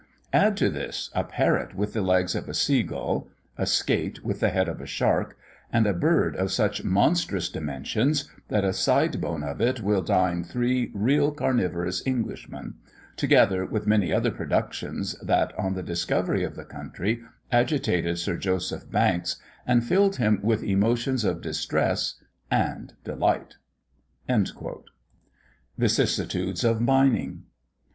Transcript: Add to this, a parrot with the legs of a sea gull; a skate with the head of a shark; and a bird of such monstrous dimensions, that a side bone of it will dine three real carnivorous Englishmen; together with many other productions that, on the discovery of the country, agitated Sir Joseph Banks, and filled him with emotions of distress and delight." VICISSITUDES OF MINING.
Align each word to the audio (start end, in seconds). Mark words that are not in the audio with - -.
Add 0.33 0.57
to 0.57 0.69
this, 0.71 1.11
a 1.13 1.23
parrot 1.23 1.75
with 1.75 1.93
the 1.93 2.01
legs 2.01 2.33
of 2.33 2.49
a 2.49 2.55
sea 2.55 2.81
gull; 2.81 3.29
a 3.55 3.67
skate 3.67 4.25
with 4.25 4.39
the 4.39 4.49
head 4.49 4.67
of 4.67 4.81
a 4.81 4.87
shark; 4.87 5.37
and 5.71 5.85
a 5.85 5.93
bird 5.93 6.35
of 6.35 6.51
such 6.51 6.83
monstrous 6.83 7.49
dimensions, 7.49 8.27
that 8.47 8.65
a 8.65 8.73
side 8.73 9.21
bone 9.21 9.43
of 9.43 9.61
it 9.61 9.81
will 9.81 10.01
dine 10.01 10.43
three 10.43 10.89
real 10.95 11.29
carnivorous 11.29 12.01
Englishmen; 12.07 12.73
together 13.15 13.63
with 13.63 13.85
many 13.85 14.11
other 14.11 14.31
productions 14.31 15.15
that, 15.19 15.53
on 15.55 15.75
the 15.75 15.83
discovery 15.83 16.43
of 16.43 16.55
the 16.55 16.65
country, 16.65 17.21
agitated 17.51 18.17
Sir 18.17 18.37
Joseph 18.37 18.89
Banks, 18.89 19.35
and 19.67 19.83
filled 19.85 20.15
him 20.15 20.39
with 20.41 20.63
emotions 20.63 21.23
of 21.23 21.41
distress 21.41 22.15
and 22.49 22.95
delight." 23.03 23.57
VICISSITUDES 25.77 26.63
OF 26.63 26.81
MINING. 26.81 27.43